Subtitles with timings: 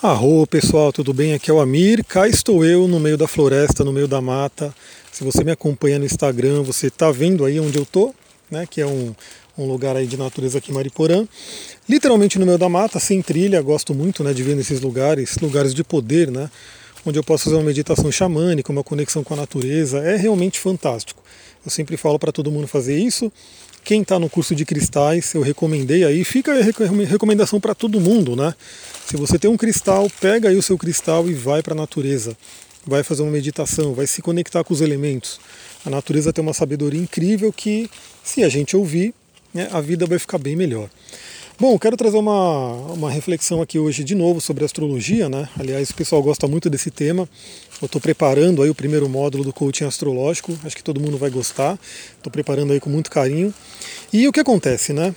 [0.00, 1.34] Arro pessoal, tudo bem?
[1.34, 2.04] Aqui é o Amir.
[2.04, 4.72] Cá estou eu no meio da floresta, no meio da mata.
[5.10, 8.14] Se você me acompanha no Instagram, você está vendo aí onde eu tô,
[8.48, 8.64] né?
[8.64, 9.12] Que é um,
[9.58, 11.26] um lugar aí de natureza aqui em Mariporã.
[11.88, 13.60] Literalmente no meio da mata, sem trilha.
[13.60, 16.48] Gosto muito, né, de ver nesses lugares, lugares de poder, né?
[17.08, 19.96] Onde eu posso fazer uma meditação xamânica, uma conexão com a natureza.
[20.00, 21.22] É realmente fantástico.
[21.64, 23.32] Eu sempre falo para todo mundo fazer isso.
[23.82, 26.62] Quem está no curso de cristais, eu recomendei aí, fica a
[27.06, 28.54] recomendação para todo mundo, né?
[29.06, 32.36] Se você tem um cristal, pega aí o seu cristal e vai para a natureza.
[32.86, 35.40] Vai fazer uma meditação, vai se conectar com os elementos.
[35.86, 37.88] A natureza tem uma sabedoria incrível que,
[38.22, 39.14] se a gente ouvir,
[39.54, 40.90] né, a vida vai ficar bem melhor.
[41.60, 45.48] Bom, quero trazer uma, uma reflexão aqui hoje de novo sobre astrologia, né?
[45.58, 47.28] Aliás, o pessoal gosta muito desse tema.
[47.82, 51.30] Eu estou preparando aí o primeiro módulo do coaching astrológico, acho que todo mundo vai
[51.30, 51.76] gostar.
[52.16, 53.52] Estou preparando aí com muito carinho.
[54.12, 55.12] E o que acontece, né?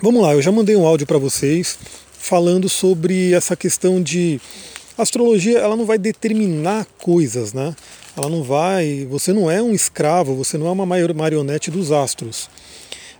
[0.00, 1.78] Vamos lá, eu já mandei um áudio para vocês
[2.10, 4.40] falando sobre essa questão de
[4.96, 7.76] astrologia, ela não vai determinar coisas, né?
[8.16, 12.48] Ela não vai, você não é um escravo, você não é uma marionete dos astros.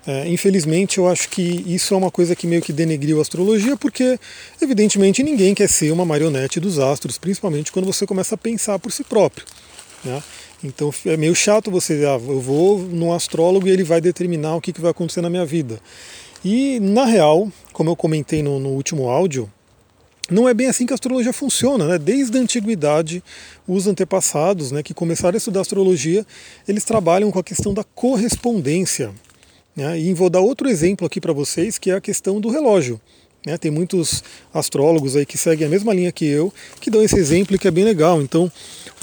[0.06, 3.76] É, infelizmente, eu acho que isso é uma coisa que meio que denegriu a astrologia,
[3.76, 4.18] porque,
[4.60, 8.90] evidentemente, ninguém quer ser uma marionete dos astros, principalmente quando você começa a pensar por
[8.90, 9.46] si próprio.
[10.02, 10.22] Né?
[10.62, 14.60] Então é meio chato você, ah, eu vou num astrólogo e ele vai determinar o
[14.60, 15.80] que, que vai acontecer na minha vida.
[16.44, 19.50] E, na real, como eu comentei no, no último áudio,
[20.30, 21.98] não é bem assim que a astrologia funciona, né?
[21.98, 23.22] Desde a antiguidade,
[23.66, 26.24] os antepassados, né, que começaram a estudar astrologia,
[26.68, 29.12] eles trabalham com a questão da correspondência.
[29.74, 29.98] Né?
[30.00, 33.00] E vou dar outro exemplo aqui para vocês, que é a questão do relógio.
[33.46, 33.56] Né?
[33.56, 37.58] Tem muitos astrólogos aí que seguem a mesma linha que eu, que dão esse exemplo
[37.58, 38.20] que é bem legal.
[38.20, 38.50] Então,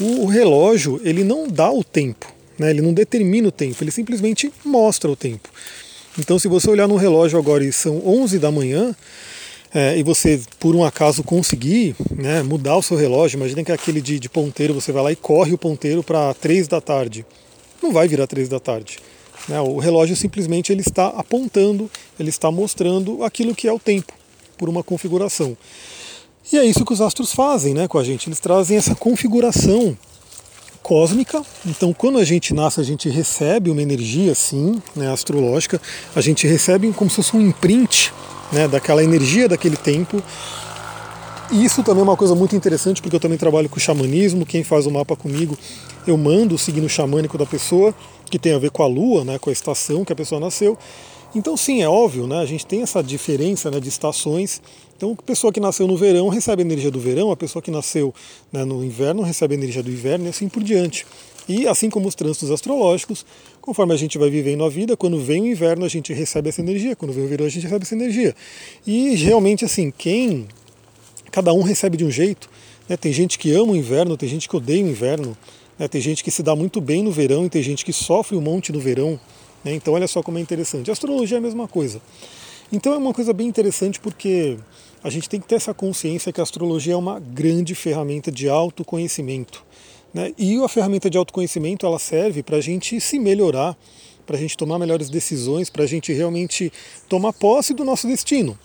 [0.00, 2.70] o, o relógio, ele não dá o tempo, né?
[2.70, 5.48] ele não determina o tempo, ele simplesmente mostra o tempo.
[6.18, 8.94] Então, se você olhar no relógio agora e são 11 da manhã,
[9.72, 13.74] é, e você, por um acaso, conseguir né, mudar o seu relógio, imagina que é
[13.74, 17.24] aquele de, de ponteiro, você vai lá e corre o ponteiro para 3 da tarde.
[17.82, 18.98] Não vai virar 3 da tarde.
[19.48, 19.60] Né?
[19.60, 24.12] O relógio simplesmente ele está apontando, ele está mostrando aquilo que é o tempo,
[24.56, 25.56] por uma configuração.
[26.52, 29.96] E é isso que os astros fazem né, com a gente, eles trazem essa configuração
[30.82, 31.42] cósmica.
[31.66, 35.80] Então, quando a gente nasce, a gente recebe uma energia, sim, né, astrológica,
[36.14, 38.12] a gente recebe como se fosse um imprint
[38.50, 40.22] né, daquela energia daquele tempo.
[41.50, 44.44] Isso também é uma coisa muito interessante, porque eu também trabalho com xamanismo.
[44.44, 45.56] Quem faz o mapa comigo,
[46.06, 47.94] eu mando o signo xamânico da pessoa,
[48.30, 50.76] que tem a ver com a lua, né, com a estação que a pessoa nasceu.
[51.34, 54.60] Então, sim, é óbvio, né, a gente tem essa diferença né, de estações.
[54.94, 57.70] Então, a pessoa que nasceu no verão recebe a energia do verão, a pessoa que
[57.70, 58.14] nasceu
[58.52, 61.06] né, no inverno recebe a energia do inverno e assim por diante.
[61.48, 63.24] E assim como os trânsitos astrológicos,
[63.62, 66.60] conforme a gente vai vivendo a vida, quando vem o inverno a gente recebe essa
[66.60, 68.34] energia, quando vem o verão a gente recebe essa energia.
[68.86, 70.46] E realmente assim, quem
[71.38, 72.50] cada um recebe de um jeito.
[72.88, 72.96] Né?
[72.96, 75.38] Tem gente que ama o inverno, tem gente que odeia o inverno,
[75.78, 75.86] né?
[75.86, 78.40] tem gente que se dá muito bem no verão e tem gente que sofre um
[78.40, 79.20] monte no verão.
[79.62, 79.74] Né?
[79.74, 80.90] Então olha só como é interessante.
[80.90, 82.02] A astrologia é a mesma coisa.
[82.72, 84.58] Então é uma coisa bem interessante porque
[85.02, 88.48] a gente tem que ter essa consciência que a astrologia é uma grande ferramenta de
[88.48, 89.64] autoconhecimento.
[90.12, 90.34] Né?
[90.36, 93.78] E a ferramenta de autoconhecimento ela serve para a gente se melhorar,
[94.26, 96.72] para a gente tomar melhores decisões, para a gente realmente
[97.08, 98.58] tomar posse do nosso destino.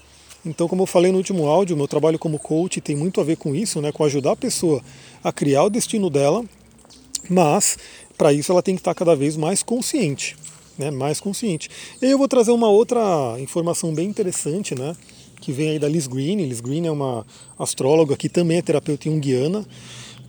[0.46, 3.38] Então, como eu falei no último áudio, meu trabalho como coach tem muito a ver
[3.38, 4.82] com isso, né, com ajudar a pessoa
[5.24, 6.44] a criar o destino dela,
[7.30, 7.78] mas
[8.18, 10.36] para isso ela tem que estar cada vez mais consciente,
[10.78, 11.70] né, mais consciente.
[12.02, 14.96] E aí eu vou trazer uma outra informação bem interessante, né,
[15.40, 16.38] que vem aí da Liz Green.
[16.38, 17.26] Liz Green é uma
[17.58, 19.66] astróloga que também é terapeuta junguiana.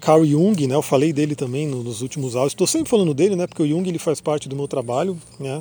[0.01, 2.53] Carl Jung, né, eu falei dele também nos últimos áudios.
[2.53, 5.17] Estou sempre falando dele, né, porque o Jung ele faz parte do meu trabalho.
[5.41, 5.61] Né,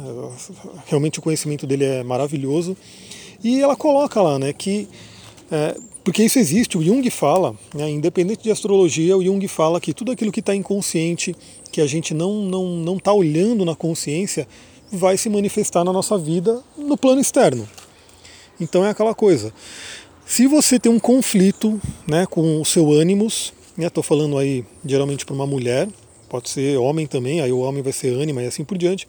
[0.87, 2.75] realmente o conhecimento dele é maravilhoso.
[3.43, 4.87] E ela coloca lá né, que,
[5.51, 9.93] é, porque isso existe, o Jung fala, né, independente de astrologia, o Jung fala que
[9.93, 11.35] tudo aquilo que está inconsciente,
[11.71, 14.47] que a gente não está não, não tá olhando na consciência,
[14.91, 17.67] vai se manifestar na nossa vida no plano externo.
[18.61, 19.51] Então é aquela coisa.
[20.25, 25.25] Se você tem um conflito né, com o seu ânimos, estou né, falando aí geralmente
[25.25, 25.89] para uma mulher,
[26.29, 29.07] pode ser homem também, aí o homem vai ser ânima e assim por diante.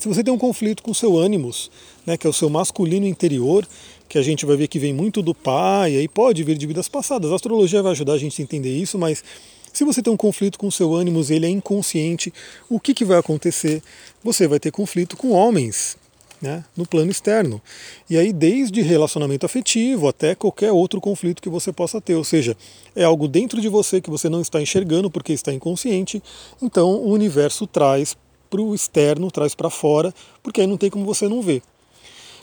[0.00, 1.70] Se você tem um conflito com o seu ânimos,
[2.06, 3.68] né, que é o seu masculino interior,
[4.08, 6.88] que a gente vai ver que vem muito do pai, aí pode vir de vidas
[6.88, 7.30] passadas.
[7.30, 9.22] A astrologia vai ajudar a gente a entender isso, mas
[9.70, 12.32] se você tem um conflito com o seu ânimos, ele é inconsciente,
[12.66, 13.82] o que, que vai acontecer?
[14.24, 15.98] Você vai ter conflito com homens,
[16.40, 17.60] né, no plano externo.
[18.08, 22.14] E aí, desde relacionamento afetivo até qualquer outro conflito que você possa ter.
[22.14, 22.56] Ou seja,
[22.96, 26.22] é algo dentro de você que você não está enxergando porque está inconsciente.
[26.62, 28.16] Então, o universo traz
[28.50, 30.12] para o externo, traz para fora,
[30.42, 31.62] porque aí não tem como você não ver.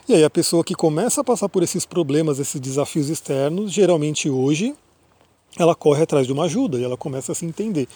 [0.08, 4.30] E aí a pessoa que começa a passar por esses problemas, esses desafios externos, geralmente
[4.30, 4.74] hoje
[5.60, 7.88] ela corre atrás de uma ajuda e ela começa a se entender.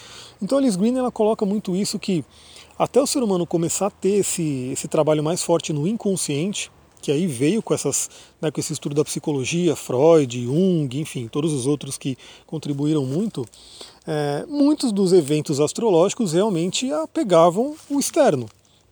[0.41, 2.25] Então a Alice Green ela coloca muito isso que
[2.77, 7.11] até o ser humano começar a ter esse, esse trabalho mais forte no inconsciente, que
[7.11, 8.09] aí veio com, essas,
[8.41, 13.45] né, com esse estudo da psicologia, Freud, Jung, enfim, todos os outros que contribuíram muito,
[14.05, 18.47] é, muitos dos eventos astrológicos realmente pegavam o externo.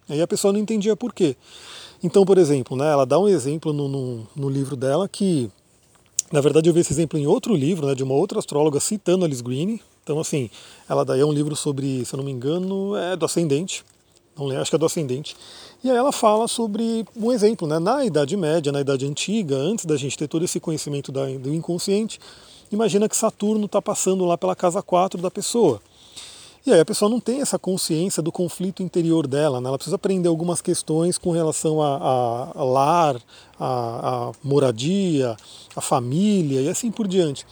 [0.10, 1.36] Aí a pessoa não entendia por quê.
[2.04, 5.52] Então, por exemplo, né, ela dá um exemplo no, no, no livro dela que,
[6.32, 9.26] na verdade, eu vi esse exemplo em outro livro, né, de uma outra astróloga citando
[9.26, 9.80] Alice Green.
[10.04, 10.50] Então, assim,
[10.88, 13.84] ela daí é um livro sobre, se eu não me engano, é do ascendente.
[14.40, 15.36] Não lembro, acho que é do ascendente.
[15.84, 17.78] E aí ela fala sobre um exemplo, né?
[17.78, 22.20] Na Idade Média, na Idade Antiga, antes da gente ter todo esse conhecimento do inconsciente,
[22.72, 25.82] imagina que Saturno está passando lá pela casa 4 da pessoa.
[26.66, 29.70] E aí a pessoa não tem essa consciência do conflito interior dela, né?
[29.70, 33.16] ela precisa aprender algumas questões com relação a, a, a lar,
[33.60, 35.36] a, a moradia,
[35.76, 37.46] a família e assim por diante.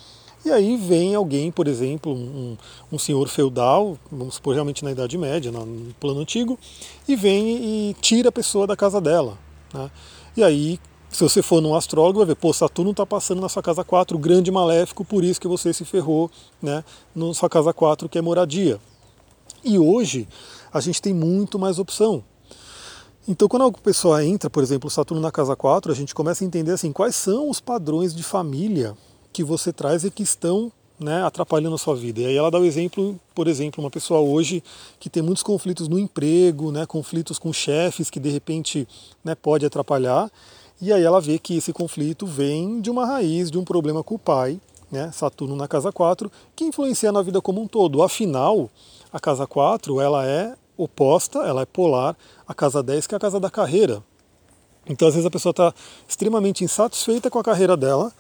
[0.48, 2.56] E aí vem alguém, por exemplo, um,
[2.90, 6.58] um senhor feudal, vamos supor realmente na Idade Média, no plano antigo,
[7.06, 9.38] e vem e tira a pessoa da casa dela.
[9.74, 9.92] Né?
[10.38, 10.80] E aí,
[11.10, 14.18] se você for num astrólogo, vai ver, pô, Saturno está passando na sua casa 4,
[14.18, 16.82] grande maléfico, por isso que você se ferrou né,
[17.14, 18.80] na sua casa 4, que é moradia.
[19.66, 20.30] E hoje
[20.72, 22.24] a gente tem muito mais opção.
[23.28, 26.48] Então, quando a pessoa entra, por exemplo, Saturno na casa 4, a gente começa a
[26.48, 28.96] entender assim, quais são os padrões de família
[29.38, 32.22] que você traz e que estão né, atrapalhando a sua vida.
[32.22, 34.64] E aí ela dá o exemplo, por exemplo, uma pessoa hoje
[35.00, 38.88] que tem muitos conflitos no emprego, né, conflitos com chefes que de repente
[39.24, 40.32] né, pode atrapalhar,
[40.82, 44.16] e aí ela vê que esse conflito vem de uma raiz, de um problema com
[44.16, 44.60] o pai,
[44.92, 48.02] né, Saturno na casa 4, que influencia na vida como um todo.
[48.02, 48.72] Afinal,
[49.14, 52.18] a casa 4 ela é oposta, ela é polar
[52.48, 54.02] à casa 10, que é a casa da carreira.
[54.90, 55.74] Então, às vezes, a pessoa está
[56.08, 58.12] extremamente insatisfeita com a carreira dela,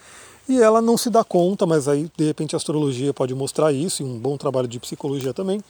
[0.47, 4.01] e ela não se dá conta, mas aí de repente a astrologia pode mostrar isso,
[4.01, 5.61] e um bom trabalho de psicologia também,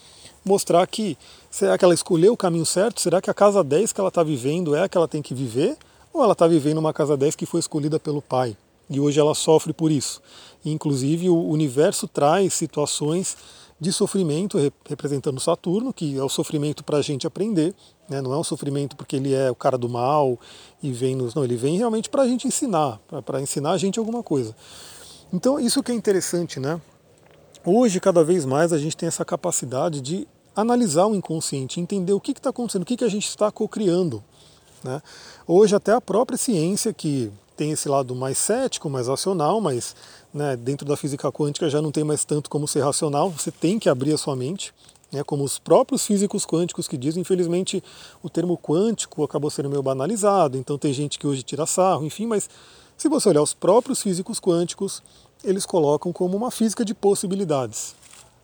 [0.45, 1.17] mostrar que
[1.49, 3.01] será que ela escolheu o caminho certo?
[3.01, 5.33] Será que a casa 10 que ela está vivendo é a que ela tem que
[5.33, 5.77] viver?
[6.13, 8.55] Ou ela está vivendo uma casa 10 que foi escolhida pelo pai?
[8.89, 10.21] E hoje ela sofre por isso.
[10.63, 13.35] E, inclusive o universo traz situações
[13.79, 14.57] de sofrimento
[14.87, 17.75] representando Saturno, que é o sofrimento para a gente aprender,
[18.09, 18.21] né?
[18.21, 20.39] não é um sofrimento porque ele é o cara do mal
[20.81, 21.35] e vem nos.
[21.35, 24.55] Não, ele vem realmente para a gente ensinar, para ensinar a gente alguma coisa.
[25.33, 26.79] Então, isso que é interessante, né?
[27.65, 32.19] Hoje, cada vez mais, a gente tem essa capacidade de analisar o inconsciente, entender o
[32.19, 34.23] que está acontecendo, o que, que a gente está co-criando.
[34.83, 35.01] Né?
[35.45, 39.95] Hoje, até a própria ciência, que tem esse lado mais cético, mais racional, mas
[40.33, 43.77] né, dentro da física quântica já não tem mais tanto como ser racional, você tem
[43.79, 44.73] que abrir a sua mente,
[45.11, 47.83] né, como os próprios físicos quânticos que dizem, infelizmente
[48.21, 52.25] o termo quântico acabou sendo meio banalizado, então tem gente que hoje tira sarro, enfim,
[52.25, 52.49] mas
[52.97, 55.03] se você olhar os próprios físicos quânticos,
[55.43, 57.95] eles colocam como uma física de possibilidades.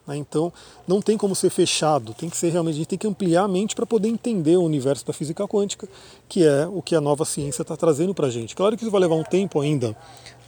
[0.06, 0.18] Né?
[0.18, 0.54] Então
[0.88, 3.48] não tem como ser fechado, tem que ser realmente, a gente tem que ampliar a
[3.48, 5.88] mente para poder entender o universo da física quântica,
[6.30, 8.56] que é o que a nova ciência está trazendo para a gente.
[8.56, 9.95] Claro que isso vai levar um tempo ainda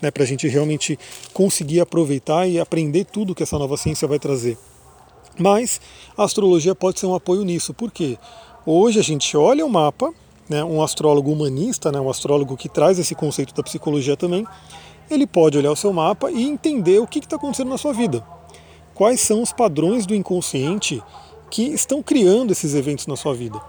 [0.02, 1.00] né, para a gente realmente
[1.34, 4.58] conseguir aproveitar e aprender tudo que essa nova ciência vai trazer.
[5.40, 5.82] Mas
[6.18, 8.18] a astrologia pode ser um apoio nisso, porque
[8.66, 10.14] hoje a gente olha o mapa,
[10.50, 14.46] né, um astrólogo humanista, né, um astrólogo que traz esse conceito da psicologia também,
[15.10, 18.26] ele pode olhar o seu mapa e entender o que está acontecendo na sua vida.
[18.94, 21.04] Quais são os padrões do inconsciente
[21.50, 23.60] que estão criando esses eventos na sua vida.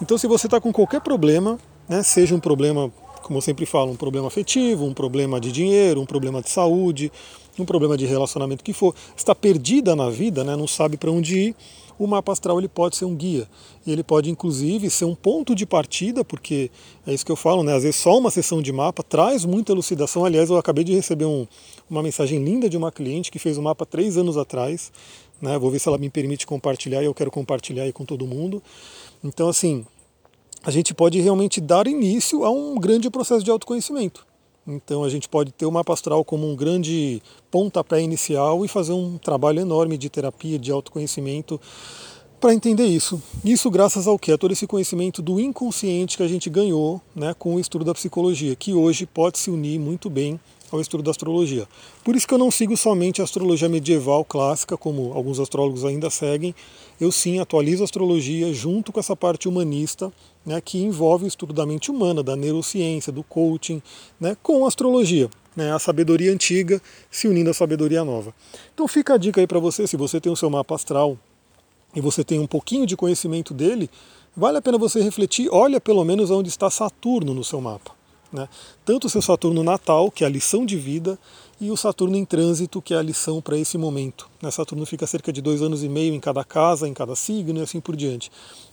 [0.00, 1.58] Então, se você está com qualquer problema,
[1.88, 2.92] né, seja um problema,
[3.24, 7.10] como eu sempre falo, um problema afetivo, um problema de dinheiro, um problema de saúde,
[7.58, 11.38] um problema de relacionamento que for, está perdida na vida, né, não sabe para onde
[11.38, 11.56] ir,
[11.98, 13.48] o mapa astral ele pode ser um guia.
[13.86, 16.70] E ele pode, inclusive, ser um ponto de partida, porque
[17.06, 17.74] é isso que eu falo, né?
[17.74, 20.24] Às vezes só uma sessão de mapa traz muita elucidação.
[20.24, 21.46] Aliás, eu acabei de receber um,
[21.88, 24.90] uma mensagem linda de uma cliente que fez o um mapa três anos atrás.
[25.40, 25.56] Né?
[25.56, 28.60] Vou ver se ela me permite compartilhar e eu quero compartilhar aí com todo mundo.
[29.22, 29.86] Então, assim,
[30.64, 34.26] a gente pode realmente dar início a um grande processo de autoconhecimento.
[34.66, 38.92] Então a gente pode ter o mapa astral como um grande pontapé inicial e fazer
[38.92, 41.60] um trabalho enorme de terapia, de autoconhecimento
[42.40, 43.22] para entender isso.
[43.44, 44.32] Isso graças ao que?
[44.32, 47.94] A todo esse conhecimento do inconsciente que a gente ganhou né, com o estudo da
[47.94, 50.40] psicologia, que hoje pode se unir muito bem
[50.74, 51.68] ao estudo da astrologia.
[52.02, 56.10] Por isso que eu não sigo somente a astrologia medieval clássica, como alguns astrólogos ainda
[56.10, 56.54] seguem,
[57.00, 60.12] eu sim atualizo a astrologia junto com essa parte humanista,
[60.44, 63.80] né, que envolve o estudo da mente humana, da neurociência, do coaching,
[64.20, 65.30] né, com a astrologia.
[65.56, 68.34] Né, a sabedoria antiga se unindo à sabedoria nova.
[68.74, 71.16] Então fica a dica aí para você, se você tem o seu mapa astral
[71.94, 73.88] e você tem um pouquinho de conhecimento dele,
[74.36, 77.92] vale a pena você refletir, olha pelo menos onde está Saturno no seu mapa.
[78.34, 78.48] Né?
[78.84, 81.16] Tanto o seu Saturno natal, que é a lição de vida,
[81.60, 84.28] e o Saturno em trânsito, que é a lição para esse momento.
[84.42, 84.50] Né?
[84.50, 87.62] Saturno fica cerca de dois anos e meio em cada casa, em cada signo e
[87.62, 88.32] assim por diante.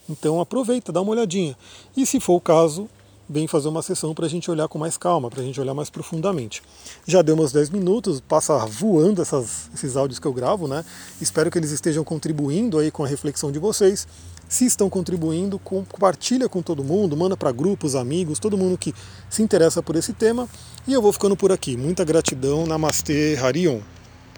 [0.10, 1.56] Então aproveita, dá uma olhadinha.
[1.96, 2.90] E se for o caso,
[3.30, 5.76] vem fazer uma sessão para a gente olhar com mais calma, para a gente olhar
[5.76, 6.64] mais profundamente.
[7.06, 10.84] Já deu meus 10 minutos, passa voando essas, esses áudios que eu gravo, né?
[11.22, 14.08] Espero que eles estejam contribuindo aí com a reflexão de vocês.
[14.52, 18.94] Se estão contribuindo, compartilha com todo mundo, manda para grupos, amigos, todo mundo que
[19.30, 20.46] se interessa por esse tema.
[20.86, 21.78] E eu vou ficando por aqui.
[21.78, 22.66] Muita gratidão.
[22.66, 23.80] Namastê, Harion.